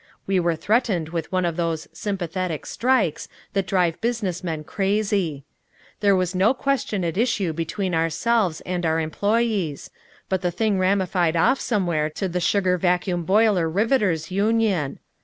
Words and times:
We 0.25 0.39
were 0.39 0.55
threatened 0.55 1.09
with 1.09 1.31
one 1.31 1.45
of 1.45 1.57
those 1.57 1.87
"sympathetic" 1.93 2.65
strikes 2.65 3.29
that 3.53 3.67
drive 3.67 4.01
business 4.01 4.43
men 4.43 4.63
crazy. 4.63 5.43
There 5.99 6.15
was 6.15 6.33
no 6.33 6.55
question 6.55 7.05
at 7.05 7.19
issue 7.19 7.53
between 7.53 7.93
ourselves 7.93 8.61
and 8.61 8.83
our 8.83 8.99
employes; 8.99 9.91
but 10.27 10.41
the 10.41 10.49
thing 10.49 10.79
ramified 10.79 11.35
off 11.35 11.59
somewhere 11.61 12.09
to 12.09 12.27
the 12.27 12.41
sugar 12.41 12.79
vacuum 12.79 13.25
boiler 13.25 13.69
riveters' 13.69 14.31
union. 14.31 14.97